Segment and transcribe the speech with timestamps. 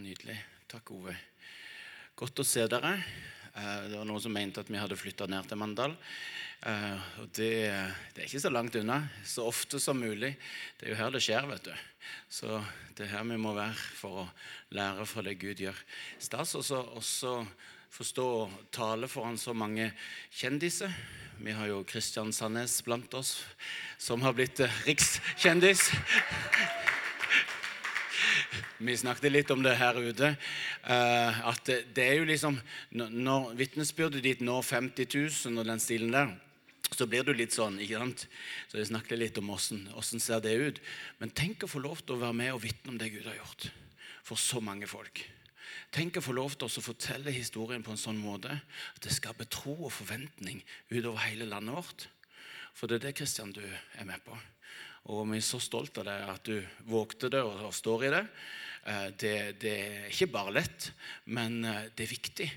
[0.00, 0.36] Nydelig.
[0.70, 1.12] Takk, Ove.
[2.16, 2.94] Godt å se dere.
[3.54, 5.96] Eh, Det var noen som mente at vi hadde flytta ned til Mandal.
[6.62, 7.50] Eh, Og det,
[8.14, 9.02] det er ikke så langt unna.
[9.24, 10.36] Så ofte som mulig.
[10.78, 11.74] Det er jo her det skjer, vet du.
[12.32, 12.62] Så
[12.96, 14.28] det er her vi må være for å
[14.72, 15.76] lære fra det Gud gjør.
[16.18, 17.34] Stas også også
[17.90, 19.90] forstå og tale foran så mange
[20.32, 20.92] kjendiser.
[21.40, 23.42] Vi har jo Kristian Sandnes blant oss,
[23.98, 25.90] som har blitt eh, rikskjendis.
[28.80, 30.36] Vi snakket litt om det her ute.
[30.88, 32.60] eh, at det, er jo liksom
[32.96, 35.08] Når, vitnesbyrdet ditt når 50
[35.44, 36.30] 000 og den stilen der,
[36.90, 37.76] så blir du litt sånn.
[37.78, 38.24] ikke sant?
[38.70, 40.80] Så jeg snakket litt om åssen åssen ser det ut.
[41.18, 43.36] Men tenk å få lov til å være med og vitne om det Gud har
[43.36, 43.68] gjort
[44.24, 45.20] for så mange folk.
[45.92, 49.48] Tenk å få lov til å fortelle historien på en sånn måte at det skaper
[49.50, 52.08] tro og forventning utover hele landet vårt.
[52.72, 54.38] For det er det Kristian, du er med på.
[55.12, 58.24] Og vi er så stolt av deg at du vågte det og står i det.
[58.86, 59.60] Eh, det.
[59.60, 60.90] Det er ikke bare lett,
[61.26, 62.48] men eh, det er viktig.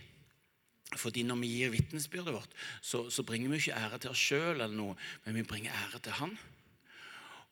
[0.94, 4.62] Fordi når vi gir vitnesbyrdet vårt, så, så bringer vi ikke ære til oss sjøl,
[4.70, 6.38] men vi bringer ære til Han.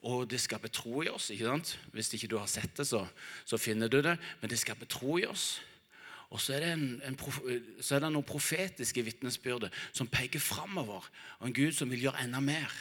[0.02, 1.30] Og det skaper tro i oss.
[1.30, 1.80] ikke sant?
[1.94, 3.06] Hvis ikke du har sett det, så,
[3.46, 4.16] så finner du det.
[4.42, 5.62] Men det skaper tro i oss.
[6.32, 7.18] Og så er det, en, en
[7.84, 11.06] så er det noe profetiske vitnesbyrde som peker framover.
[11.40, 12.74] Og en Gud som vil gjøre enda mer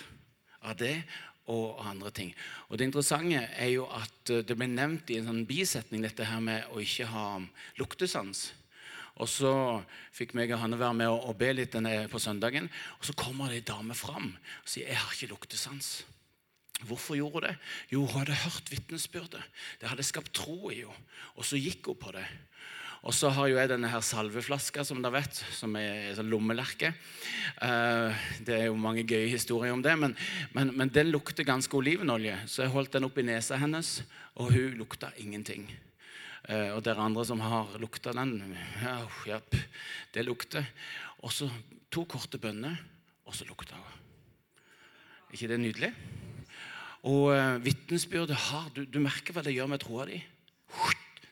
[0.63, 1.03] av det
[1.51, 2.31] og andre ting.
[2.69, 6.41] Og Det interessante er jo at det ble nevnt i en sånn bisetning dette her
[6.41, 7.27] med å ikke ha
[7.81, 8.53] luktesans.
[9.21, 9.53] Og så
[10.17, 12.71] fikk meg og Hanne være med og be litt på søndagen.
[13.01, 16.05] Og så kommer det ei dame fram og sier 'Jeg har ikke luktesans'.
[16.87, 17.57] Hvorfor gjorde hun det?
[17.93, 19.43] Jo, hun hadde hørt vitnesbyrdet.
[19.81, 20.97] Det hadde skapt tro i henne.
[21.37, 22.25] Og så gikk hun på det.
[23.01, 26.91] Og så har jo jeg denne her salveflaska, som dere vet, som er sånn lommelerke.
[27.65, 30.17] Eh, det er jo mange gøye historier om det, men,
[30.53, 32.37] men, men den lukter ganske olivenolje.
[32.45, 34.03] Så jeg holdt den oppi nesa hennes,
[34.37, 35.65] og hun lukta ingenting.
[36.45, 38.37] Eh, og dere andre som har lukta den,
[38.85, 39.41] ja, ja,
[40.13, 40.69] det lukter.
[41.25, 41.49] Og så
[41.93, 42.77] to korte bønner,
[43.25, 43.99] og så lukta hun.
[45.33, 45.95] ikke det nydelig?
[47.09, 50.19] Og uh, vitnesbyrdet har du, du, merker hva det gjør med troa di.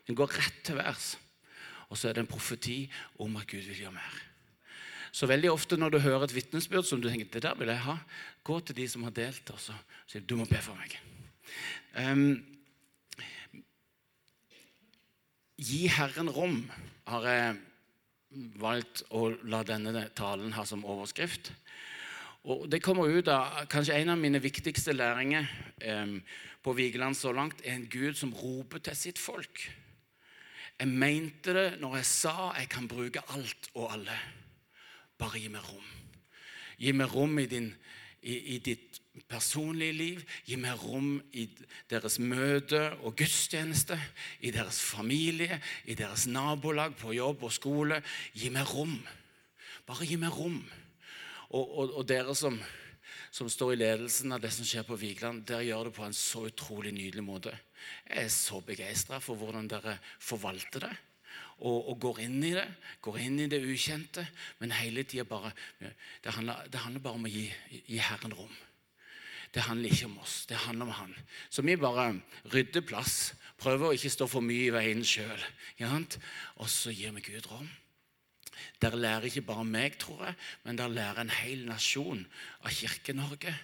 [0.09, 1.19] Den går rett til værs.
[1.88, 2.82] Og så er det en profeti
[3.22, 4.19] om at Gud vil gjøre mer.
[5.12, 7.84] Så veldig ofte når du hører et vitnesbyrd som du tenker det der vil jeg
[7.87, 7.97] ha,
[8.44, 9.76] gå til de som har delt, og så
[10.09, 10.98] sier du må be for meg.
[11.97, 12.37] Um,
[15.56, 16.60] gi Herren rom
[17.09, 17.56] har jeg
[18.60, 21.50] valgt å la denne talen ha som overskrift.
[22.48, 25.48] Og Det kommer ut av kanskje en av mine viktigste læringer
[26.04, 26.19] um,
[26.62, 29.65] på Vigeland så langt, er en Gud som roper til sitt folk.
[30.78, 34.19] Jeg mente det når jeg sa jeg kan bruke alt og alle.
[35.19, 35.87] Bare gi meg rom.
[36.78, 37.72] Gi meg rom i, din,
[38.22, 40.22] i, i ditt personlige liv.
[40.47, 41.49] Gi meg rom i
[41.91, 43.99] deres møte og gudstjeneste,
[44.47, 45.59] i deres familie,
[45.91, 48.03] i deres nabolag, på jobb og skole.
[48.34, 48.95] Gi meg rom.
[49.89, 50.60] Bare gi meg rom.
[51.49, 52.59] Og, og, og dere som,
[53.33, 56.15] som, står i ledelsen av det som skjer på Vigeland, dere gjør det på en
[56.16, 57.56] så utrolig nydelig måte.
[58.06, 60.94] Er så begeistra for hvordan dere forvalter det.
[61.59, 62.66] Og, og, går inn i det,
[63.03, 64.25] går inn i det ukjente.
[64.60, 65.50] Men hele tida bare
[65.81, 67.48] det handler, det handler, bare om å gi,
[67.88, 68.54] gi Herren rom.
[69.54, 71.15] Det handler ikke om oss, det handler om Han.
[71.50, 72.12] Så vi bare
[72.53, 73.32] rydder plass.
[73.59, 75.41] Prøver å ikke stå for mye i veien sjøl.
[75.82, 77.69] Og så gir vi Gud rom.
[78.82, 80.34] Der lærer ikke bare meg, tror jeg,
[80.65, 82.25] men der lærer en hel nasjon
[82.62, 83.54] av Kirke-Norge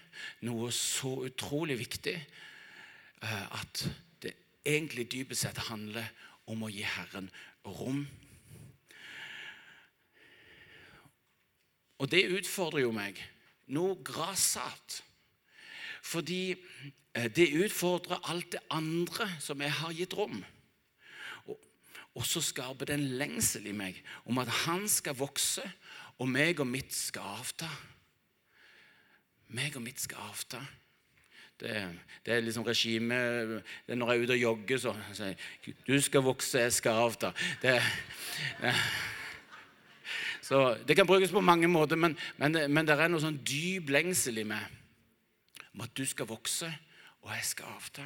[0.47, 3.85] noe så utrolig viktig eh, at
[4.65, 6.09] egentlig dypest sett handler
[6.51, 7.31] om å gi Herren
[7.65, 8.05] rom.
[12.03, 13.21] Og det utfordrer jo meg
[13.73, 15.01] noe grassat.
[16.05, 20.43] Fordi eh, det utfordrer alt det andre som jeg har gitt rom.
[22.15, 23.99] Og så skaper det en lengsel i meg
[24.29, 25.65] om at han skal vokse,
[26.23, 27.71] og meg og mitt skal avta.
[29.55, 30.61] Meg og mitt skal avta.
[31.65, 31.83] Det,
[32.27, 36.25] det er liksom regimet Når jeg er ute og jogger, så sier jeg Du skal
[36.27, 37.33] vokse, jeg skal avta.
[37.63, 37.79] Det,
[38.61, 38.75] det,
[40.45, 43.89] så det kan brukes på mange måter, men, men, men det er noe sånn dyp
[43.95, 44.67] lengsel i meg
[45.75, 46.69] om at du skal vokse,
[47.25, 48.05] og jeg skal avta.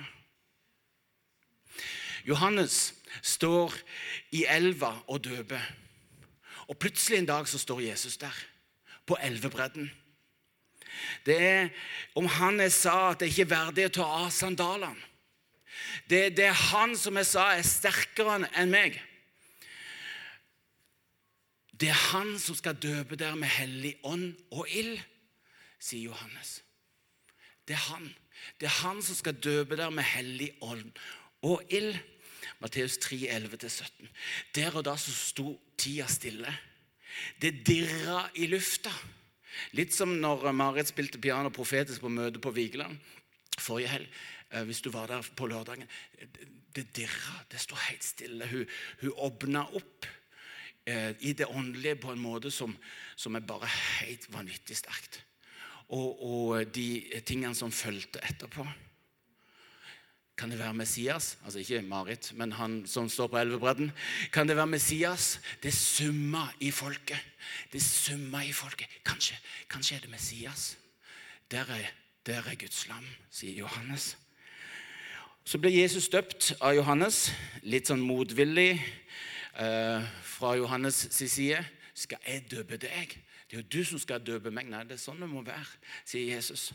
[2.25, 3.75] Johannes står
[4.33, 5.67] i elva og døper.
[6.69, 8.35] Og plutselig en dag så står Jesus der,
[9.07, 9.91] på elvebredden.
[11.27, 11.69] Det er
[12.19, 15.05] om han jeg sa at det ikke er verdig å ta av sandalene.
[16.09, 18.97] Det, det, er han som jeg sa er sterkere enn meg.
[21.79, 24.99] Det er han som skal døpe dere med hellig ånd og ild,
[25.79, 26.59] sier Johannes.
[27.69, 28.09] Det er han.
[28.59, 30.89] Det er han som skal døpe dere med hellig ånd
[31.47, 31.95] og ild.
[32.59, 34.09] Matteus 3, 11-17.
[34.57, 36.51] Der og da så sto tida stille.
[37.39, 38.91] Det dirra i lufta.
[39.79, 42.99] Litt som når Marit spilte piano profetisk på møtet på Vigeland
[43.59, 44.09] forrige helg.
[44.51, 45.89] Eh, hvis du var der på lørdagen.
[46.75, 47.43] Det dirra.
[47.51, 48.49] Det sto helt stille.
[48.49, 48.67] Hun,
[49.03, 50.07] hun åpna opp
[50.87, 52.77] eh, i det åndelige på en måte som,
[53.17, 55.23] som er bare helt vanvittig sterkt.
[55.89, 58.67] Og, og de tingene som fulgte etterpå.
[60.39, 61.39] Kan det være Messias?
[61.45, 63.91] Altså ikke Marit, men han som står på elvebredden.
[64.33, 65.41] Kan det være Messias?
[65.63, 67.19] Det summa i folket.
[67.73, 68.87] Det summa i folket.
[69.05, 69.37] Kanskje,
[69.71, 70.79] kanskje er det Messias.
[71.51, 71.91] Der er,
[72.27, 74.17] der er Guds lam, sier Johannes.
[75.45, 77.33] Så ble Jesus døpt av Johannes,
[77.65, 78.77] litt sånn motvillig
[79.57, 81.65] eh, fra Johannes' side.
[81.95, 83.17] Skal jeg døpe deg?
[83.49, 84.69] Det er jo du som skal døpe meg.
[84.71, 85.67] Nei, det er sånn det må være,
[86.05, 86.69] sier Jesus.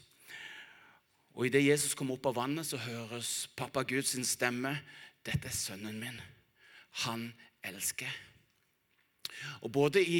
[1.33, 4.77] Og Idet Jesus kommer opp av vannet, så høres pappa Gud sin stemme.
[5.23, 6.21] 'Dette er sønnen min.
[7.05, 7.33] Han
[7.63, 8.19] elsker.'
[9.61, 10.19] Og Både i,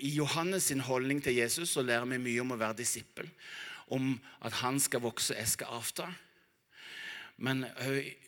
[0.00, 3.28] i Johannes sin holdning til Jesus så lærer vi mye om å være disippel.
[3.86, 6.08] Om at han skal vokse, jeg skal avta.
[7.36, 7.66] Men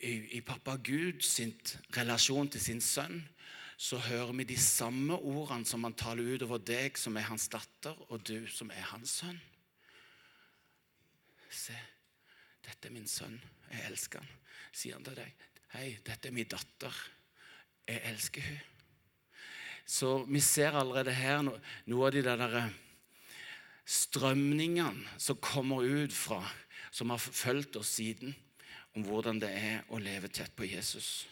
[0.02, 1.54] i, i pappa Gud sin
[1.96, 3.24] relasjon til sin sønn
[3.76, 7.48] så hører vi de samme ordene som han taler ut over deg, som er hans
[7.52, 9.36] datter, og du, som er hans sønn.
[11.50, 11.76] Se.
[12.66, 13.38] 'Dette er min sønn.
[13.70, 14.32] Jeg elsker han.'
[14.72, 15.44] Sier han til deg.
[15.72, 16.94] 'Hei, dette er min datter.
[17.86, 18.58] Jeg elsker hun.
[19.86, 22.72] Så vi ser allerede her noe av de der eh,
[23.86, 26.40] strømningene som kommer ut fra,
[26.90, 28.34] som har fulgt oss siden,
[28.96, 31.28] om hvordan det er å leve tett på Jesus.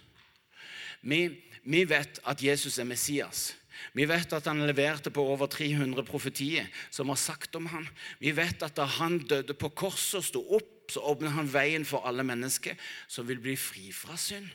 [1.02, 1.26] Vi,
[1.66, 3.50] vi vet at Jesus er Messias.
[3.92, 7.88] Vi vet at han leverte på over 300 profetier som har sagt om ham.
[8.22, 11.86] Vi vet at da han døde på korset og sto opp så åpner han veien
[11.88, 12.76] for alle mennesker
[13.08, 14.50] som vil bli fri fra synd.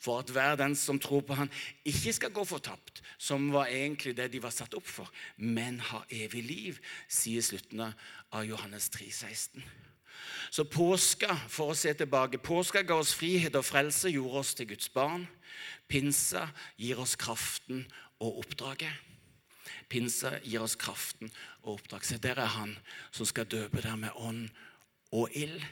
[0.00, 1.50] For at hver den som tror på han
[1.84, 6.06] ikke skal gå fortapt, som var egentlig det de var satt opp for, men har
[6.10, 6.78] evig liv,
[7.08, 9.66] sier slutten av Johannes 3, 16.
[10.50, 14.70] Så påska, for å se tilbake, påska ga oss frihet og frelse, gjorde oss til
[14.72, 15.26] Guds barn.
[15.90, 16.46] Pinsa
[16.80, 17.84] gir oss kraften
[18.22, 19.04] og oppdraget.
[19.90, 21.30] Pinsa gir oss kraften
[21.62, 22.08] og oppdraget.
[22.08, 22.76] Se, der er han
[23.10, 24.48] som skal døpe deg med ånd
[25.16, 25.64] og ild.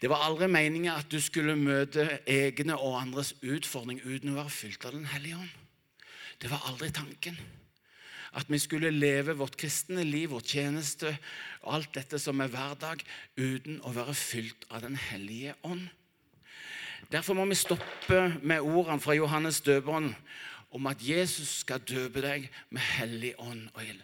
[0.00, 4.52] Det var aldri meningen at du skulle møte egne og andres utfordring uten å være
[4.52, 5.52] fylt av Den hellige ånd.
[6.42, 7.38] Det var aldri tanken.
[8.34, 11.12] At vi skulle leve vårt kristne liv, vår tjeneste
[11.62, 13.04] og alt dette som er hverdag,
[13.38, 15.86] uten å være fylt av Den hellige ånd.
[17.12, 20.12] Derfor må vi stoppe med ordene fra Johannes døperen
[20.74, 24.02] om at Jesus skal døpe deg med hellig ånd og ild.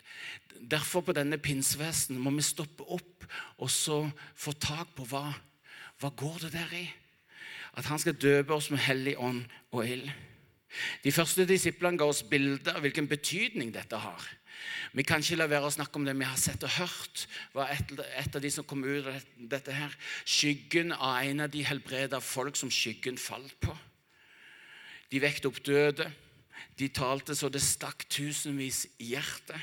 [0.71, 3.27] Derfor på denne pinsefesten må vi stoppe opp
[3.59, 4.03] og så
[4.39, 5.27] få tak på hva,
[6.01, 6.87] hva går det der i.
[7.79, 10.11] At han skal døpe oss med hellig ånd og ild.
[11.03, 14.29] De første disiplene ga oss bilder av hvilken betydning dette har.
[14.93, 17.27] Vi kan ikke la være å snakke om det vi har sett og hørt.
[17.55, 19.21] var et, et av de som kom ut av
[19.51, 19.95] dette her.
[20.25, 23.75] Skyggen av en av de helbreda folk som skyggen falt på.
[25.11, 26.11] De vekte opp døde.
[26.79, 29.61] De talte så det stakk tusenvis i hjertet.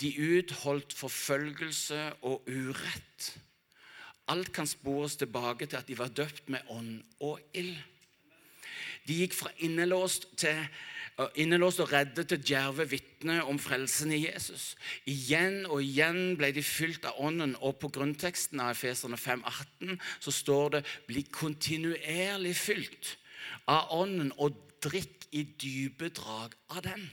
[0.00, 3.34] De utholdt forfølgelse og urett.
[4.28, 7.76] Alt kan spores tilbake til at de var døpt med ånd og ild.
[9.04, 10.62] De gikk fra innelåst, til,
[11.36, 14.72] innelåst og redde til djerve vitner om frelsen i Jesus.
[15.04, 20.32] Igjen og igjen ble de fylt av ånden, og på grunnteksten av Efeserne 5,18 så
[20.32, 23.16] står det 'bli kontinuerlig fylt'
[23.68, 27.08] av ånden og drikk i dype drag av den.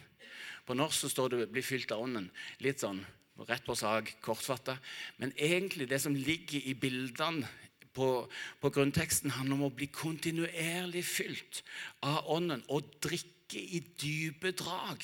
[0.66, 2.30] På norsk så står det 'bli fylt av ånden'.
[2.60, 3.06] Litt sånn
[3.48, 4.78] rett på sak, kortfatta.
[5.18, 7.48] Men egentlig det som ligger i bildene
[7.94, 8.30] på,
[8.62, 11.64] på, grunnteksten, handler om å bli kontinuerlig fylt
[12.02, 15.04] av ånden og drikke i dype drag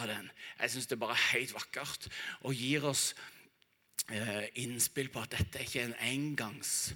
[0.00, 0.30] av den.
[0.60, 2.08] Jeg syns det er bare helt vakkert
[2.40, 3.12] og gir oss
[4.08, 6.94] eh, innspill på at dette er ikke en engangs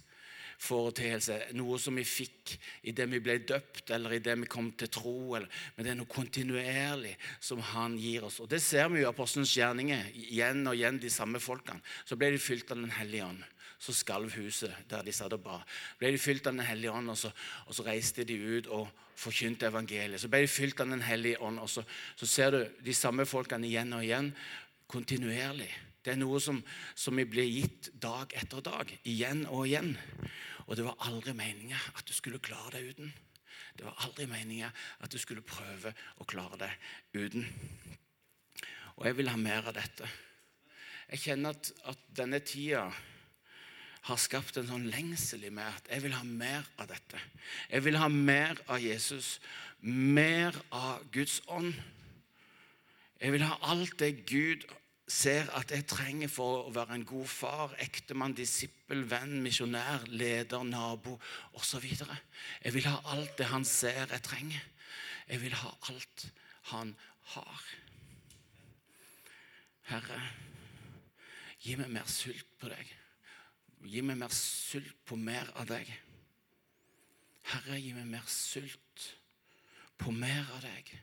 [0.63, 2.55] foreteelse, noe som vi fikk
[2.89, 5.17] idet vi ble døpt eller idet vi kom til tro.
[5.39, 8.41] Eller, men det er noe kontinuerlig som han gir oss.
[8.41, 10.13] Og Det ser vi jo i apostelens gjerninger.
[10.15, 11.83] Igjen og igjen de samme folkene.
[12.05, 13.45] Så ble de fylt av Den hellige ånd.
[13.79, 15.59] Så skalv huset der de satt og ba.
[16.01, 17.33] Ble de fylt av Den hellige ånd, og så,
[17.67, 20.21] og så reiste de ut og forkynte evangeliet.
[20.21, 21.85] Så ble de fylt av Den hellige ånd, og så,
[22.17, 24.33] så ser du de samme folkene igjen og igjen.
[24.89, 25.69] Kontinuerlig.
[26.07, 26.61] Det er noe som,
[26.95, 29.97] som blir gitt dag etter dag, igjen og igjen.
[30.69, 33.11] Og det var aldri meninga at du skulle klare deg uten.
[33.75, 34.69] Det var aldri meninga
[35.03, 35.91] at du skulle prøve
[36.23, 37.49] å klare deg uten.
[38.95, 40.07] Og jeg vil ha mer av dette.
[41.11, 42.87] Jeg kjenner at, at denne tida
[44.07, 47.19] har skapt en sånn lengsel i meg at jeg vil ha mer av dette.
[47.67, 49.41] Jeg vil ha mer av Jesus,
[49.83, 51.75] mer av Guds ånd.
[53.19, 54.71] Jeg vil ha alt det Gud
[55.07, 60.65] ser at jeg trenger for å være en god far, ektemann, disippel, venn, misjonær, leder,
[60.67, 61.15] nabo
[61.55, 61.87] osv.
[61.87, 64.65] Jeg vil ha alt det han ser jeg trenger.
[65.31, 66.27] Jeg vil ha alt
[66.73, 66.93] han
[67.37, 67.63] har.
[69.87, 70.21] Herre,
[71.63, 72.93] gi meg mer sult på deg.
[73.87, 75.91] Gi meg mer sult på mer av deg.
[77.53, 79.11] Herre, gi meg mer sult
[80.03, 80.95] på mer av deg.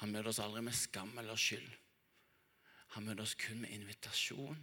[0.00, 1.68] Han møter oss aldri med skam eller skyld.
[2.94, 4.60] Han møter oss kun med invitasjon.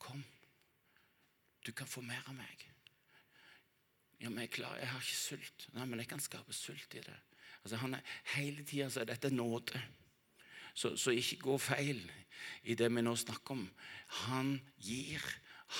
[0.00, 0.22] Kom,
[1.66, 2.64] du kan få mer av meg.
[4.20, 5.66] Ja, men jeg, klar, jeg har ikke sult.
[5.74, 7.16] Nei, men jeg kan skape sult i det.
[7.62, 9.80] Altså, han er, hele tida er dette nåde.
[10.74, 12.00] Så, så, ikke gå feil
[12.64, 13.66] i det vi nå snakker om.
[14.24, 15.20] Han gir,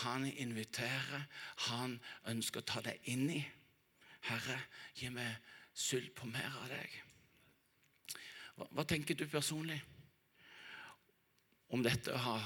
[0.04, 1.24] han inviterer,
[1.70, 1.96] han
[2.30, 3.40] ønsker å ta deg inn i.
[4.28, 4.60] Herre,
[4.96, 5.40] gi meg
[5.72, 7.00] sult på mer av deg.
[8.54, 9.80] Hva, hva tenker du personlig
[11.72, 12.36] om dette å ha,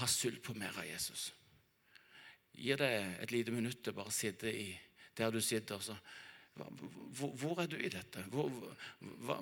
[0.00, 1.30] ha sult på mer av Jesus?
[2.54, 4.68] Gi deg et lite minutt til bare å sitte i
[5.16, 5.80] der du sitter.
[5.82, 5.96] Så.
[6.54, 8.22] Hvor, hvor, er du i dette?
[8.30, 8.50] Hvor,
[9.26, 9.38] hva,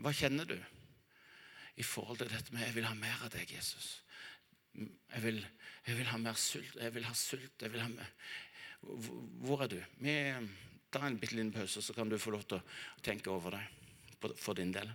[0.00, 0.56] hva kjenner du
[1.80, 4.00] i forhold til dette med 'jeg vil ha mer av deg, Jesus'?
[4.74, 5.46] Jeg vil,
[5.86, 6.76] jeg vil ha mer sult.
[6.76, 7.62] Jeg vil ha sult.
[7.62, 8.10] Jeg vil ha mer.
[8.80, 9.80] Hvor er du?
[9.98, 10.14] Vi
[10.90, 14.36] tar en bitte liten pause, så kan du få lov til å tenke over det
[14.36, 14.90] for din del.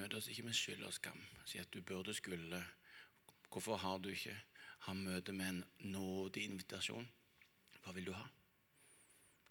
[0.00, 1.20] Møter oss ikke med skyld og skam.
[1.46, 2.60] Si at du burde, skulle.
[3.50, 4.36] Hvorfor har du ikke?
[4.88, 7.08] Han møter med en nådig invitasjon.
[7.84, 8.26] Hva vil du ha?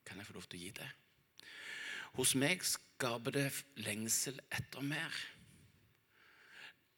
[0.06, 0.90] Kan jeg få lov til å gi det?
[2.18, 3.50] Hos meg skaper det
[3.86, 5.14] lengsel etter mer.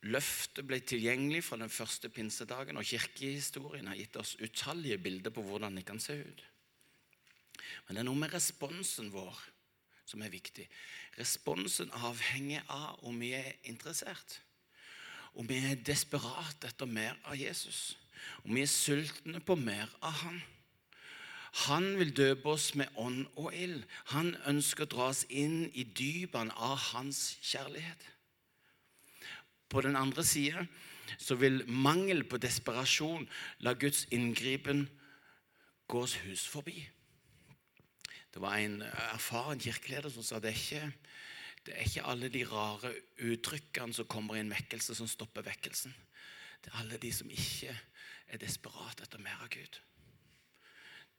[0.08, 5.44] Løftet ble tilgjengelig fra den første pinsedagen, og kirkehistorien har gitt oss utallige bilder på
[5.46, 6.46] hvordan det kan se ut.
[7.86, 9.38] Men det er noe med responsen vår
[10.12, 10.68] som er viktig.
[11.20, 14.40] Responsen avhenger av om vi er interessert.
[15.34, 17.96] Om vi er desperat etter mer av Jesus.
[18.44, 20.42] Om vi er sultne på mer av Han.
[21.68, 23.84] Han vil døpe oss med ånd og ild.
[24.14, 28.06] Han ønsker å dra oss inn i dypene av hans kjærlighet.
[29.68, 30.64] På den andre sida
[31.20, 33.28] så vil mangel på desperasjon
[33.68, 34.86] la Guds inngripen
[35.92, 36.86] gå oss hus forbi.
[38.32, 40.92] Det var en erfaren kirkeleder som sa det er ikke,
[41.66, 42.94] det er ikke alle de rare
[43.28, 45.94] uttrykkene som kommer i en vekkelse, som stopper vekkelsen.
[46.64, 47.74] Det er alle de som ikke
[48.32, 49.80] er desperate etter mer av Gud.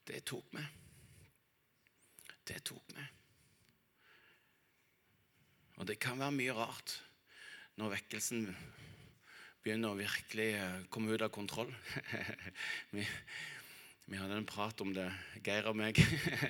[0.08, 0.66] Det tok meg.
[2.48, 3.06] Det tok meg.
[5.78, 6.96] Og det kan være mye rart
[7.80, 8.46] når vekkelsen
[9.62, 10.50] begynner å virkelig
[10.92, 11.70] komme ut av kontroll.
[14.12, 15.06] vi, hadde en prat om det,
[15.44, 15.96] Geir og meg,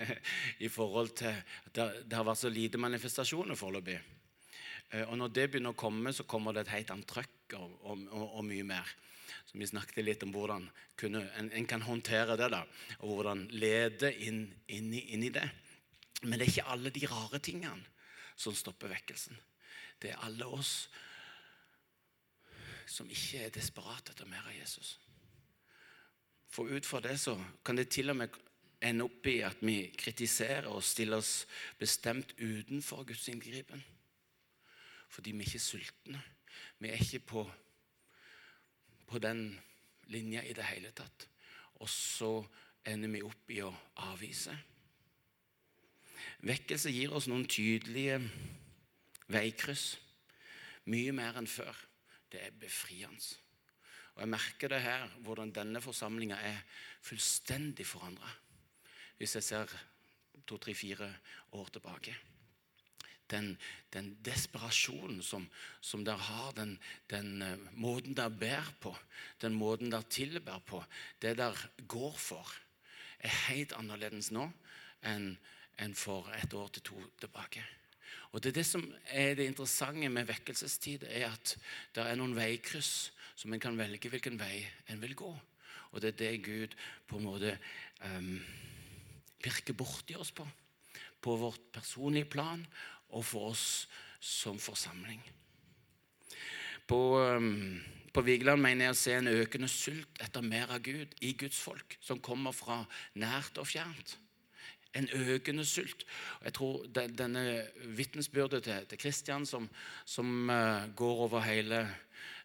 [0.67, 4.01] i forhold til at det, har vært så lite manifestasjoner foreløpig.
[4.91, 7.77] Eh, og når det begynner å komme, så kommer det et helt annet trøkk og,
[7.87, 8.91] og, og, mye mer.
[9.47, 10.67] Så Vi snakket litt om hvordan
[10.99, 12.65] kunne, en, en, kan håndtere det, da,
[13.01, 15.47] og hvordan lede inn, inn, inn i det.
[16.23, 17.87] Men det er ikke alle de rare tingene
[18.35, 19.39] som stopper vekkelsen.
[20.03, 20.89] Det er alle oss
[22.91, 24.97] som ikke er desperate etter mer av Jesus.
[26.53, 28.35] For ut fra det så kan det til og med
[28.83, 31.47] ende opp i at vi kritiserer og stiller oss
[31.79, 33.83] bestemt utenfor Guds inngripen.
[35.09, 36.23] Fordi vi er ikke sultne.
[36.79, 37.45] Vi er ikke på,
[39.07, 39.47] på den
[40.13, 41.29] linja i det hele tatt.
[41.81, 42.35] Og så
[42.89, 43.73] ender vi opp i å
[44.11, 44.55] avvise.
[46.43, 48.19] Vekkelse gir oss noen tydelige
[49.31, 49.95] veikryss.
[50.91, 51.77] Mye mer enn før.
[52.33, 53.39] Det er befriende.
[54.15, 56.59] Og Jeg merker det her, hvordan denne forsamlinga er
[57.03, 58.29] fullstendig forandra.
[59.17, 59.73] Hvis jeg ser
[60.47, 61.15] to, tre, fire
[61.53, 62.17] år tilbake.
[63.33, 63.59] den,
[63.93, 65.47] den desperasjonen som,
[65.81, 66.75] som dere har, den,
[67.11, 68.93] den uh, måten dere ber på,
[69.41, 70.83] den måten dere tilber på,
[71.23, 72.53] det dere går for,
[73.23, 74.51] er helt annerledes nå
[75.09, 75.33] enn
[75.81, 77.63] en for et år til to tilbake.
[78.33, 81.57] Og Det er det som er det interessante med vekkelsestid, er at
[81.95, 84.63] det er noen veikryss som en kan velge hvilken vei
[84.93, 85.31] en vil gå.
[85.93, 86.77] Og det er det Gud
[87.09, 87.57] på en måte
[88.05, 88.39] um,
[89.45, 90.47] virker borti oss på.
[91.23, 92.65] På vårt personlige plan
[93.13, 93.67] og for oss
[94.21, 95.21] som forsamling.
[96.89, 97.79] På, um,
[98.13, 101.61] på Vigeland mener jeg å se en økende sult etter mer av Gud i Guds
[101.61, 102.83] folk, som kommer fra
[103.15, 104.17] nært og fjernt
[104.93, 106.05] en økende sult.
[106.45, 107.65] Jeg tror Denne
[107.97, 109.69] vitnesbyrdet til Kristian, som,
[110.05, 111.87] som uh, går over hele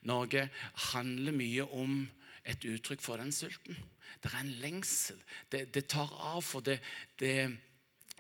[0.07, 0.47] Norge,
[0.93, 1.99] handler mye om
[2.47, 3.77] et uttrykk for den sulten.
[4.23, 5.19] Det er en lengsel.
[5.51, 6.79] Det, det tar av, for det,
[7.19, 7.49] det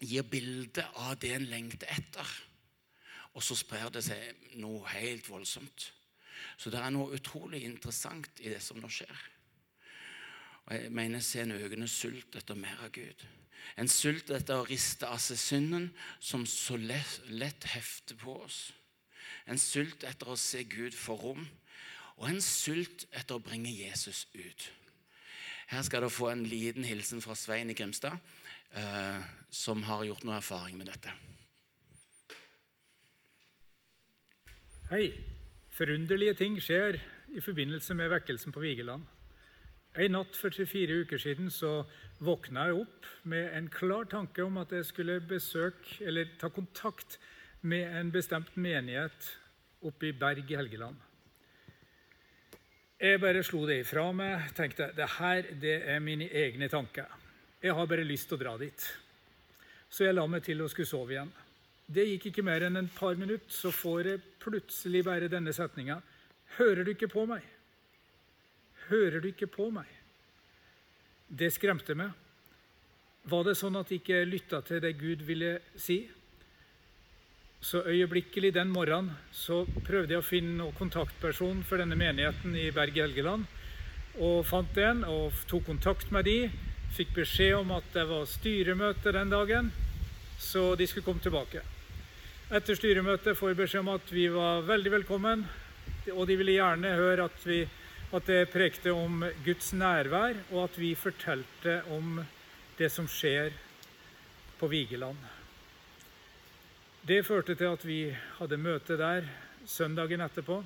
[0.03, 2.33] gir bilde av det en lengter etter.
[3.37, 5.91] Og så sprer det seg noe helt voldsomt.
[6.57, 9.25] Så det er noe utrolig interessant i det som nå skjer.
[10.67, 13.23] Og Jeg mener å se en økende sult etter mer av Gud.
[13.77, 15.87] En sult etter å riste av seg synden
[16.19, 18.67] som så lett, lett hefter på oss.
[19.47, 21.47] En sult etter å se Gud for rom,
[22.17, 24.67] og en sult etter å bringe Jesus ut.
[25.67, 28.17] Her skal dere få en liten hilsen fra Svein i Grimstad,
[28.71, 31.11] eh, som har gjort noe erfaring med dette.
[34.91, 35.11] Hei.
[35.77, 36.95] Forunderlige ting skjer
[37.37, 39.03] i forbindelse med vekkelsen på Vigeland.
[39.97, 41.83] En natt for 24 uker siden så
[42.23, 47.19] våkna jeg opp med en klar tanke om at jeg skulle besøke, eller ta kontakt
[47.61, 49.31] med en bestemt menighet
[49.85, 50.95] oppe i Berg i Helgeland.
[52.97, 54.49] Jeg bare slo det ifra meg.
[54.57, 57.05] tenkte det her er mine egne tanker.
[57.61, 58.87] Jeg har bare lyst til å dra dit.
[59.89, 61.29] Så jeg la meg til å skulle sove igjen.
[61.87, 66.01] Det gikk ikke mer enn et par minutter, så får jeg plutselig bare denne setninga.
[66.57, 67.45] Hører du ikke på meg?
[68.89, 69.87] Hører du ikke på meg?
[71.27, 72.11] Det skremte meg.
[73.27, 76.01] Var det sånn at jeg ikke lytta til det Gud ville si?
[77.61, 82.69] Så øyeblikkelig den morgenen så prøvde jeg å finne noen kontaktperson for denne menigheten i
[82.71, 83.47] Berg Helgeland.
[84.21, 86.37] Og fant en og tok kontakt med de.
[86.93, 89.71] Fikk beskjed om at det var styremøte den dagen,
[90.39, 91.63] så de skulle komme tilbake.
[92.47, 95.43] Etter styremøtet får jeg beskjed om at vi var veldig velkommen,
[96.13, 97.63] og de ville gjerne høre at, vi,
[98.15, 102.21] at det prekte om Guds nærvær, og at vi fortalte om
[102.77, 103.51] det som skjer
[104.61, 105.36] på Vigeland.
[107.07, 109.27] Det førte til at vi hadde møte der
[109.69, 110.57] søndagen etterpå.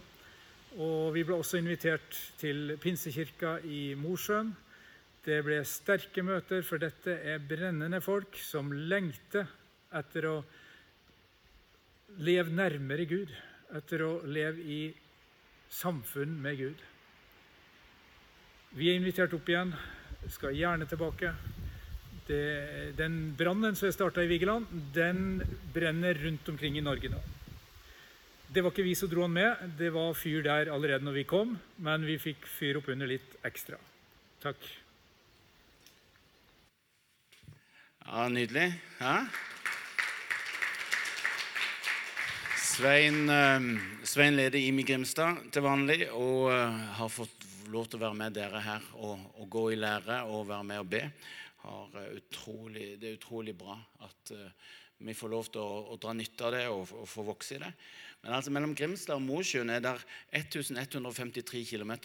[0.82, 4.50] Og vi ble også invitert til Pinsekirka i Mosjøen.
[5.22, 9.46] Det ble sterke møter, for dette er brennende folk som lengter
[10.00, 10.36] etter å
[12.26, 13.38] leve nærmere Gud,
[13.78, 14.82] etter å leve i
[15.70, 16.86] samfunn med Gud.
[18.82, 19.76] Vi er invitert opp igjen,
[20.32, 21.36] skal gjerne tilbake
[22.32, 25.42] det, den brannen som jeg starta i Vigeland, den
[25.74, 27.20] brenner rundt omkring i Norge nå.
[28.52, 31.28] Det var ikke vi som dro han med, det var fyr der allerede når vi
[31.28, 33.80] kom, men vi fikk fyr opp under litt ekstra.
[34.44, 34.60] Takk.
[38.02, 38.74] Ja, Nydelig.
[39.00, 39.16] Ja.
[42.60, 43.60] Svein, eh,
[44.04, 48.36] Svein leder IMI Grimstad til vanlig og eh, har fått lov til å være med
[48.36, 51.06] dere her og, og gå i lære og være med og be
[51.62, 54.72] har utrolig, det er utrolig bra at uh,
[55.02, 57.62] vi får lov til å, å, dra nytte av det og, og få vokse i
[57.62, 57.72] det.
[58.22, 59.96] Men altså mellom Grimstad og Mosjøen er det
[60.38, 61.96] 1153 km.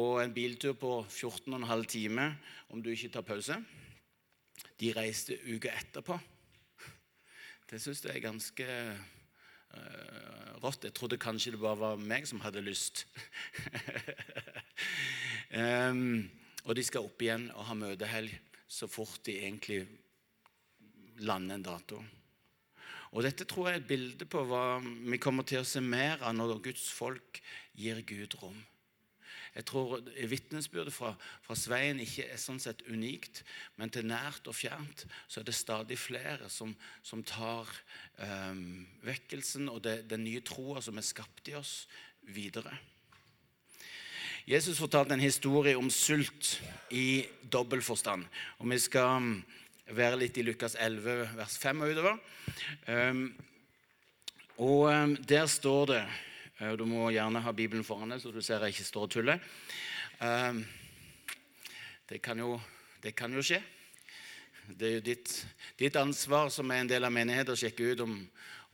[0.00, 2.36] Og en biltur på 14,5 timer
[2.72, 3.58] om du ikke tar pause.
[4.80, 6.16] De reiste uka etterpå.
[7.70, 8.68] Det syns jeg er ganske
[9.76, 10.86] uh, rått.
[10.88, 13.04] Jeg trodde kanskje det bare var meg som hadde lyst.
[15.52, 16.24] um,
[16.66, 18.34] Og de skal opp igjen og ha møtehelg
[18.70, 19.82] så fort de egentlig
[21.20, 22.00] lander en dato.
[23.10, 26.22] Og Dette tror jeg er et bilde på hva vi kommer til å se mer
[26.22, 27.40] av når Guds folk
[27.74, 28.60] gir Gud rom.
[29.50, 29.96] Jeg tror
[30.30, 31.10] Vitnesbyrdet fra,
[31.42, 33.42] fra, Svein ikke er sånn sett unikt,
[33.80, 36.70] men til nært og fjernt så er det stadig flere som,
[37.02, 37.66] som tar
[38.22, 41.88] um, vekkelsen og det, den nye troa som er skapt i oss,
[42.30, 42.76] videre.
[44.50, 46.56] Jesus fortalte en historie om sult
[46.90, 48.24] i dobbel forstand.
[48.58, 49.28] Og vi skal um,
[49.94, 52.18] være litt i Lukas 11, vers 5 og utover.
[52.90, 53.22] Um,
[54.58, 58.42] og um, der står det uh, Du må gjerne ha Bibelen foran deg, så du
[58.42, 59.48] ser jeg ikke står og tuller.
[62.10, 62.58] Det kan jo,
[63.06, 63.62] det kan jo skje.
[64.66, 65.40] Det er jo ditt,
[65.78, 68.18] ditt ansvar som er en del av menigheten, å sjekke ut om,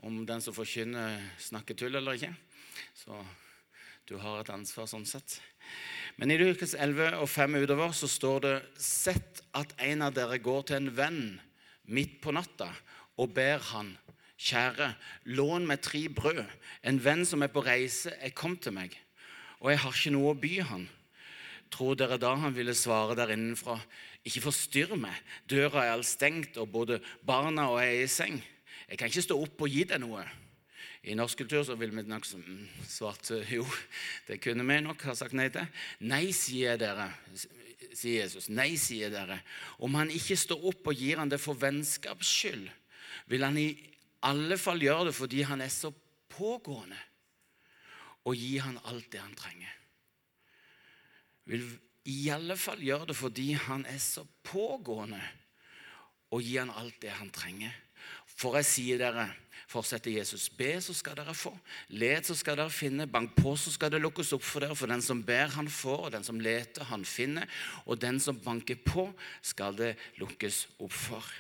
[0.08, 2.32] om den som forkynner, snakker tull eller ikke.
[2.96, 3.20] Så
[4.06, 5.40] du har et ansvar sånn sett.
[6.16, 10.38] Men i Lukas 11 og 5 utover så står det Sett at en av dere
[10.42, 11.22] går til en venn
[11.90, 12.70] midt på natta
[13.18, 13.96] og ber han
[14.36, 14.90] Kjære,
[15.32, 16.42] lån meg tre brød.
[16.84, 18.92] En venn som er på reise, er kommet til meg,
[19.64, 20.82] og jeg har ikke noe å by han.
[21.72, 23.78] Tror dere da han ville svare der innenfra,
[24.28, 25.16] ikke forstyrr meg,
[25.48, 28.36] døra er all stengt, og både barna og jeg er i seng.
[28.90, 30.26] Jeg kan ikke stå opp og gi deg noe.
[31.06, 33.62] I norsk kultur så ville vi nok svart jo,
[34.26, 35.68] det kunne vi nok ha sagt nei til.
[36.02, 37.06] Nei, sier dere,
[37.94, 38.48] sier Jesus.
[38.50, 39.38] Nei, sier dere.
[39.78, 42.66] Om han ikke står opp og gir han det for vennskaps skyld,
[43.30, 43.68] vil han i
[44.26, 45.92] alle fall gjøre det fordi han er så
[46.34, 46.98] pågående,
[48.26, 49.72] og gi han alt det han trenger.
[51.46, 51.68] Vil
[52.10, 55.22] i alle fall gjøre det fordi han er så pågående,
[56.34, 57.70] og gi han alt det han trenger.
[58.36, 59.30] For jeg sier dere,
[59.66, 61.54] fortsetter Jesus, be, så skal dere få.
[61.96, 63.08] Let, så skal dere finne.
[63.10, 64.76] Bank på, så skal det lukkes opp for dere.
[64.76, 66.06] For den som ber, han får.
[66.06, 67.48] Og den som leter, han finner.
[67.86, 69.08] Og den som banker på,
[69.42, 71.34] skal det lukkes opp for.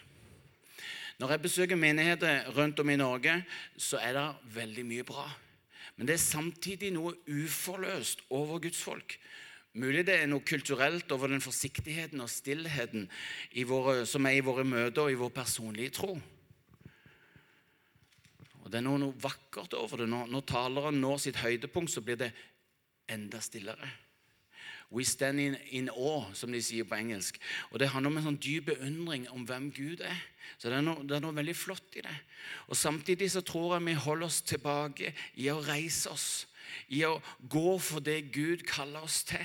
[1.20, 3.38] Når jeg besøker menigheter rundt om i Norge,
[3.76, 5.24] så er det veldig mye bra.
[5.96, 9.16] Men det er samtidig noe uforløst over Guds folk.
[9.76, 13.08] Mulig det er noe kulturelt over den forsiktigheten og stillheten
[13.68, 16.14] våre, som er i våre møter og i vår personlige tro.
[18.66, 20.08] Og Det er noe, noe vakkert over det.
[20.10, 22.32] Når, når taleren når sitt høydepunkt, så blir det
[23.06, 23.92] enda stillere.
[24.90, 27.38] We stand in, in awe, som de sier på engelsk.
[27.70, 30.18] Og Det handler om en sånn dyp beundring om hvem Gud er.
[30.58, 32.16] Så det er, noe, det er noe veldig flott i det.
[32.66, 36.28] Og Samtidig så tror jeg vi holder oss tilbake i å reise oss
[36.88, 37.16] i å
[37.50, 39.44] gå for det Gud kaller oss til.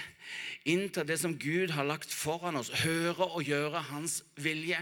[0.69, 2.71] Innta det som Gud har lagt foran oss.
[2.83, 4.79] Høre og gjøre Hans vilje.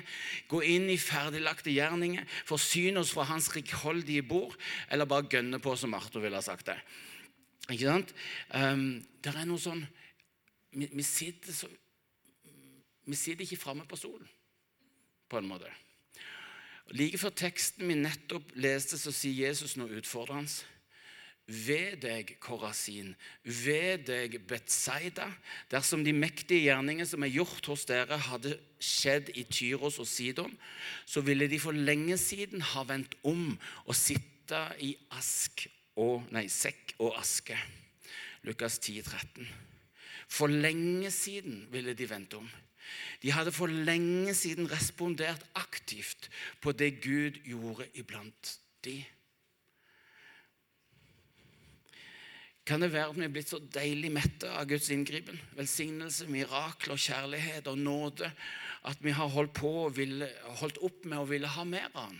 [0.51, 2.27] Gå inn i ferdiglagte gjerninger.
[2.49, 4.57] Forsyne oss fra Hans rikholdige bord.
[4.91, 6.79] Eller bare gønne på, som Arthur ville ha sagt det.
[7.69, 8.15] Ikke sant?
[8.53, 9.83] Um, det er noe sånn
[10.69, 11.65] Vi, vi sitter, så,
[13.09, 14.27] vi sitter ikke framme på stolen,
[15.25, 15.71] på en måte.
[16.93, 20.51] Like før teksten vi nettopp leste, så sier Jesus noe utfordrende.
[21.49, 25.25] Ved deg, Korasin, ved deg, Betsaida,
[25.71, 30.53] dersom de mektige gjerninger som er gjort hos dere, hadde skjedd i Tyros og Sidon,
[31.09, 33.55] så ville de for lenge siden ha vendt om
[33.87, 35.65] og sitte i ask
[35.97, 37.57] og, nei, sekk og aske.
[38.45, 39.49] Lukas 10, 13.
[40.29, 42.45] For lenge siden ville de vendt om.
[43.21, 46.29] De hadde for lenge siden respondert aktivt
[46.61, 49.01] på det Gud gjorde iblant de.
[52.69, 56.93] Kan det være at vi er blitt så deilig mette av Guds inngripen, velsignelse, mirakel
[56.93, 58.29] og kjærlighet og nåde
[58.89, 60.27] at vi har holdt, på og ville,
[60.61, 62.19] holdt opp med å ville ha mer av Han?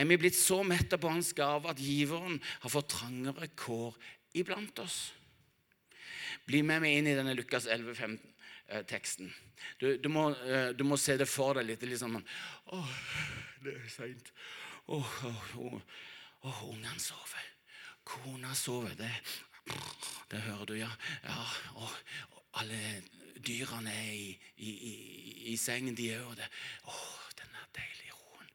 [0.00, 3.98] Er vi blitt så mette på Hans gave at giveren har fått trangere kår
[4.40, 4.98] iblant oss?
[6.48, 9.28] Bli med meg inn i denne Lukas 11,15-teksten.
[9.76, 11.84] Du, du, eh, du, må, se det for deg litt.
[11.84, 12.16] litt sånn,
[12.72, 12.96] Åh,
[13.66, 14.32] det er seint.
[14.88, 15.20] Åh,
[16.72, 17.57] ungene sover.
[18.08, 18.94] Kona sover.
[18.96, 19.10] Det,
[20.30, 20.88] det hører du, ja.
[21.24, 21.38] ja
[21.74, 21.90] og,
[22.32, 23.02] og alle
[23.46, 24.94] dyrene er i, i, i,
[25.52, 26.48] i sengen, de gjør det.
[27.38, 28.48] den der deilige roen.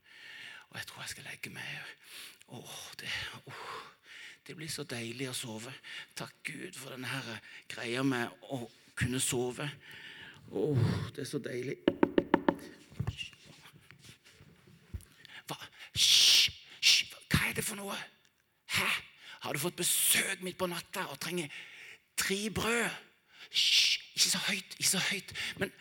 [0.69, 1.93] Og jeg tror jeg skal legge meg.
[2.53, 2.61] Å,
[2.99, 3.11] det,
[3.45, 3.53] å,
[4.47, 5.73] det blir så deilig å sove.
[6.17, 7.29] Takk Gud for denne her
[7.69, 8.63] greia med å
[8.97, 9.69] kunne sove.
[10.49, 10.65] Å,
[11.15, 11.77] det er så deilig.
[15.45, 15.61] Hva?
[15.93, 16.51] Hysj!
[17.29, 17.97] Hva er det for noe?
[19.43, 21.51] Har du fått besøk midt på natta og trenger
[22.19, 22.89] tre brød?
[23.51, 25.33] Hysj, ikke så høyt, ikke så høyt.
[25.59, 25.73] Men,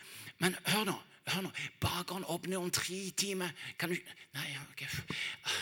[0.43, 0.95] men hør nå.
[1.31, 3.55] hør nå, Bakeren åpner om tre timer.
[3.79, 3.95] Kan du
[4.33, 4.87] Nei, okay.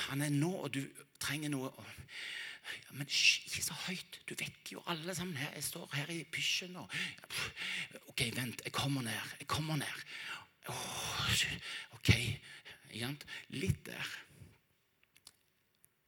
[0.09, 0.81] Han er nå, og du
[1.19, 1.69] trenger noe.
[2.95, 4.19] Men hysj, ikke så høyt.
[4.25, 5.53] Du vekker jo alle sammen her.
[5.55, 6.89] Jeg står her i pysjen og
[8.07, 8.65] Ok, vent.
[8.65, 9.35] Jeg kommer ned.
[9.39, 10.03] Jeg kommer ned.
[10.69, 11.31] Oh,
[11.99, 12.11] ok.
[13.51, 14.09] Litt der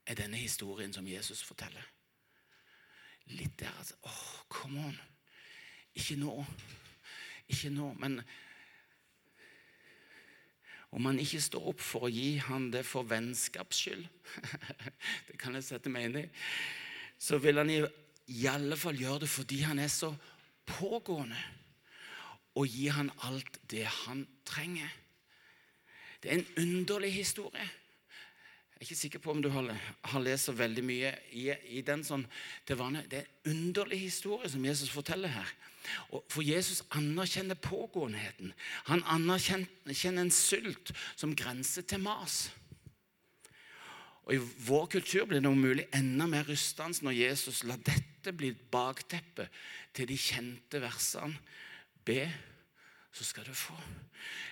[0.06, 1.84] er denne historien som Jesus forteller.
[3.32, 4.96] Litt der altså Åh, oh, come on.
[5.94, 6.44] Ikke nå.
[7.48, 7.92] Ikke nå.
[8.00, 8.20] Men
[10.94, 14.04] om han ikke står opp for å gi han det for vennskaps skyld,
[15.28, 16.24] det kan jeg sette meg inn i,
[17.18, 17.80] så vil han i,
[18.30, 20.12] i alle fall gjøre det fordi han er så
[20.68, 21.40] pågående,
[22.54, 24.92] og gi han alt det han trenger.
[26.22, 27.66] Det er en underlig historie.
[28.74, 29.68] Jeg er ikke sikker på om du har,
[30.02, 31.46] har lest så veldig mye i,
[31.78, 32.24] i den sånn
[32.66, 33.04] til vane.
[33.08, 35.52] Det er en underlig historie som Jesus forteller her.
[36.10, 38.52] Og for Jesus anerkjenner pågåenheten.
[38.90, 42.48] Han anerkjenner en sylt som grenser til mas.
[44.24, 48.32] Og I vår kultur blir det om mulig enda mer rystende når Jesus lar dette
[48.32, 49.52] bli bakteppet
[49.94, 51.36] til de kjente versene.
[52.04, 52.24] Be
[53.14, 53.74] så skal du få.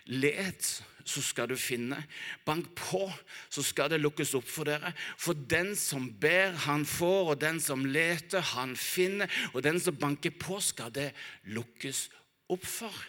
[0.07, 1.98] Let, så skal du finne.
[2.46, 3.09] Bank på,
[3.51, 4.92] så skal det lukkes opp for dere.
[5.18, 9.31] For den som ber, han får, og den som leter, han finner.
[9.53, 11.11] Og den som banker på, skal det
[11.51, 12.07] lukkes
[12.55, 13.03] opp for.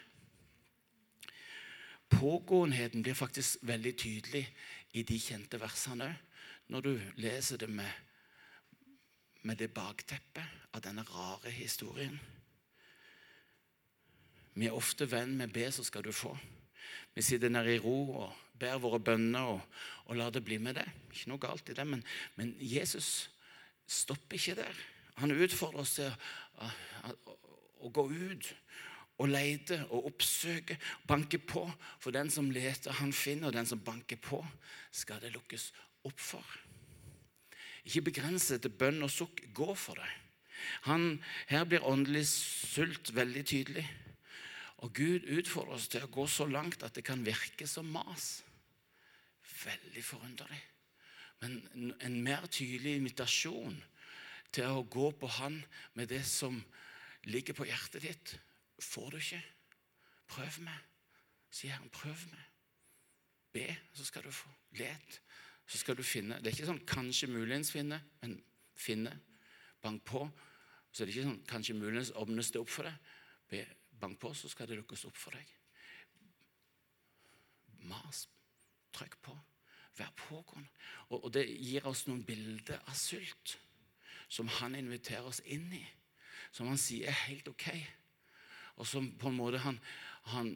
[2.14, 4.48] Pågåenheten blir faktisk veldig tydelig
[4.98, 6.10] i de kjente versene
[6.74, 7.90] når du leser det med,
[9.46, 12.18] med det bakteppet av denne rare historien.
[14.54, 16.38] Vi er ofte venn med 'be, så skal du få'.
[17.16, 19.62] Vi sitter nede i ro og ber våre bønner og,
[20.06, 20.88] og lar det bli med det.
[21.12, 22.04] Ikke noe galt i det, men,
[22.36, 23.30] men Jesus
[23.88, 24.82] stopper ikke der.
[25.22, 26.70] Han utfordrer oss til å,
[27.10, 27.38] å,
[27.86, 28.54] å gå ut
[29.22, 31.68] og lete og oppsøke, banke på.
[32.02, 34.42] For den som leter, han finner, og den som banker på,
[34.92, 35.70] skal det lukkes
[36.08, 36.58] opp for.
[37.84, 39.44] Ikke begrense til bønn og sukk.
[39.54, 40.10] Gå for det.
[40.88, 43.86] Han, her blir åndelig sult veldig tydelig.
[44.84, 48.44] Og Gud utfordrer oss til å gå så langt at det kan virke som mas.
[49.64, 50.60] Veldig forunderlig.
[51.44, 53.78] Men en mer tydelig invitasjon
[54.54, 55.58] til å gå på Han
[55.96, 56.60] med det som
[57.28, 58.34] ligger på hjertet ditt,
[58.84, 59.42] får du ikke.
[60.34, 60.80] Prøv meg,
[61.52, 61.92] sier Herren.
[61.94, 62.50] Prøv meg.
[63.54, 64.52] Be, så skal du få.
[64.80, 65.20] Let,
[65.68, 66.40] så skal du finne.
[66.42, 68.36] Det er ikke sånn kanskje muligens finne, men
[68.76, 69.14] finne.
[69.84, 70.26] Bank på.
[70.92, 73.12] Så det er ikke sånn kanskje muligens åpnes det opp for deg.
[73.52, 73.64] Be,
[74.00, 75.50] Bank på, så skal det lukkes opp for deg.
[77.90, 78.28] Mas.
[78.94, 79.34] Trykk på.
[79.98, 80.70] Vær pågående.
[81.10, 83.58] Og, og det gir oss noen bilder av sult
[84.34, 85.84] som han inviterer oss inn i.
[86.54, 87.68] Som han sier er helt ok.
[88.82, 89.78] Og som på en måte han,
[90.34, 90.54] han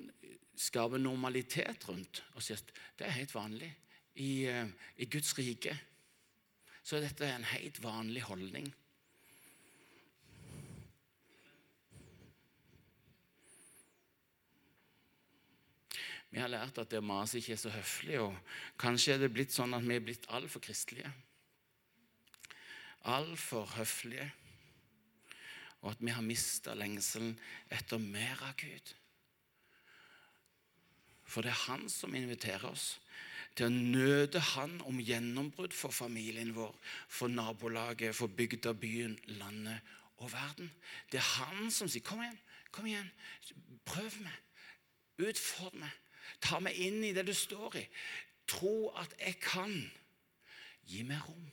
[0.58, 2.24] skaper normalitet rundt.
[2.36, 3.70] Og sier at det er helt vanlig.
[4.18, 4.66] I, uh,
[4.98, 5.76] i Guds rike
[6.88, 8.70] så er dette en helt vanlig holdning.
[16.30, 18.36] Vi har lært at det å mase ikke er så høflig, og
[18.80, 21.12] kanskje er det blitt sånn at vi er blitt altfor kristelige.
[23.08, 24.28] Altfor høflige.
[25.86, 27.38] Og at vi har mista lengselen
[27.72, 28.94] etter mer av Gud.
[31.28, 32.96] For det er Han som inviterer oss
[33.58, 36.76] til å nøde Han om gjennombrudd for familien vår,
[37.08, 40.72] for nabolaget, for bygda, byen, landet og verden.
[41.12, 42.40] Det er Han som sier 'Kom igjen,
[42.72, 43.12] kom igjen,
[43.86, 44.38] prøv meg,
[45.18, 46.07] utfordr meg'.
[46.44, 47.86] Ta meg inn i det du står i.
[48.48, 49.76] Tro at jeg kan.
[50.88, 51.48] Gi meg rom.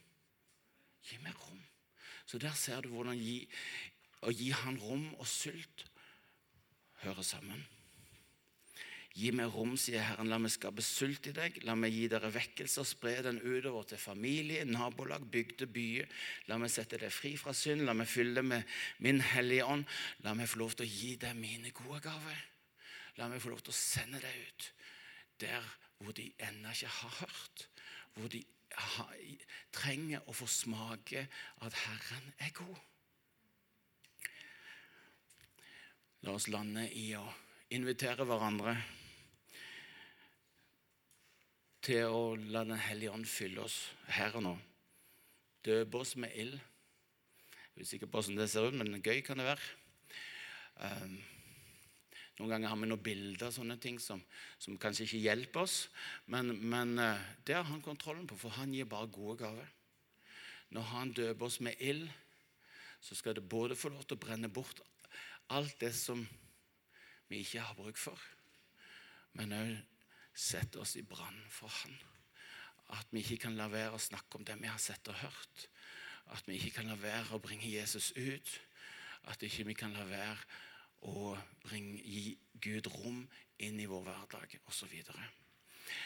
[1.04, 1.62] Gi meg rom.
[2.26, 3.42] Så der ser du hvordan gi,
[4.24, 5.84] å gi han rom og sult
[7.02, 7.60] hører sammen.
[9.14, 11.60] Gi meg rom, sier Herren, la meg skape sult i deg.
[11.68, 16.08] La meg gi dere vekkelse og spre den utover til familie, nabolag, bygde, byer.
[16.50, 17.84] La meg sette deg fri fra synd.
[17.86, 18.74] La meg fylle deg med
[19.06, 19.86] min hellige ånd.
[20.26, 22.42] La meg få lov til å gi deg mine gode gaver.
[23.18, 24.70] La meg få lov til å sende deg ut
[25.42, 27.68] der hvor de ennå ikke har hørt.
[28.14, 28.42] Hvor de
[29.74, 31.26] trenger å få smake
[31.62, 32.76] at Herren er god.
[36.24, 37.24] La oss lande i å
[37.74, 38.74] invitere hverandre
[41.84, 43.76] til å la Den hellige ånd fylle oss
[44.16, 44.54] her og nå.
[45.64, 46.56] Døpe oss med ild.
[47.74, 49.68] Jeg er usikker på hvordan det ser ut, men gøy kan det være.
[50.80, 51.18] Um,
[52.38, 54.22] noen ganger har vi noen bilder og sånne ting som,
[54.58, 55.76] som kanskje ikke hjelper oss.
[56.26, 59.70] Men, men eh, det har han kontrollen på, for han gir bare gode gaver.
[60.74, 62.08] Når han døper oss med ild,
[63.04, 64.80] så skal det både få lov til å brenne bort
[65.52, 66.24] alt det som
[67.28, 68.18] vi ikke har bruk for,
[69.36, 69.74] men òg
[70.34, 71.94] sette oss i brann for han.
[72.96, 75.66] At vi ikke kan la være å snakke om det vi har sett og hørt.
[76.34, 78.50] At vi ikke kan la være å bringe Jesus ut.
[79.30, 80.36] At ikke vi kan la være
[81.10, 83.24] og bring, gi Gud rom
[83.64, 84.74] inn i vår hverdag osv.
[84.74, 85.26] Så, videre.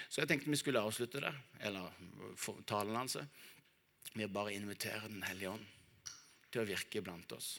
[0.09, 1.33] så jeg tenkte vi skulle avslutte det,
[1.67, 1.95] eller
[2.69, 3.19] talen hans,
[4.15, 5.67] med å bare invitere Den hellige ånd
[6.49, 7.59] til å virke blant oss.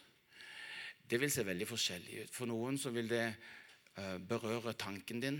[1.09, 2.33] Det vil se veldig forskjellig ut.
[2.33, 5.39] For noen så vil det uh, berøre tanken din,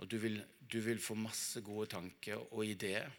[0.00, 3.12] og du vil, du vil få masse gode tanker og ideer.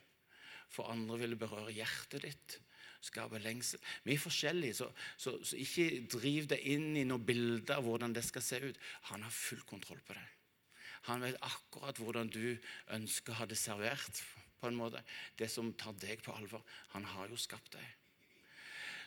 [0.72, 2.58] For andre vil det berøre hjertet ditt
[3.02, 3.82] skape lengsel.
[4.06, 8.14] Vi er forskjellige, så, så, så, ikke driv deg inn i noen bilder av hvordan
[8.16, 8.80] det skal se ut.
[9.10, 10.28] Han har full kontroll på det.
[11.10, 12.54] Han vet akkurat hvordan du
[12.94, 14.22] ønsker å ha det servert
[14.62, 15.02] på en måte.
[15.38, 16.62] Det som tar deg på alvor.
[16.94, 17.88] Han har jo skapt deg.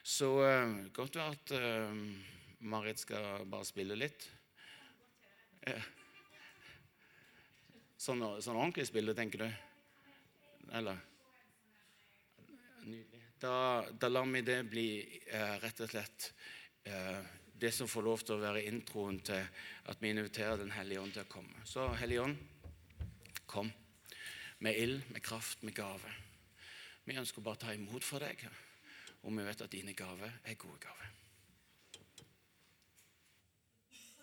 [0.05, 2.01] Så uh, godt være at uh,
[2.67, 4.27] Marit skal bare spille litt.
[5.65, 5.79] Ja.
[8.05, 9.49] Sånn, sånn ordentlig spille, tenker du?
[10.77, 10.99] Eller?
[12.85, 13.14] Nydelig.
[13.45, 14.89] Da, da lar vi det bli
[15.29, 16.31] eh, rett og slett
[17.61, 19.41] det som får lov til å være introen til
[19.89, 21.65] at vi inviterer Den hellige ånd til å komme.
[21.69, 22.37] Så Hellige ånd,
[23.49, 23.69] kom
[24.65, 26.13] med ild, med kraft, med gave.
[27.05, 28.47] Vi ønsker bare å ta imot for deg,
[29.23, 31.13] og vi vet at dine gaver er gode gaver.